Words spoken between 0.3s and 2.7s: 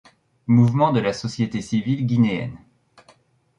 Mouvement de la société civile guinéenne.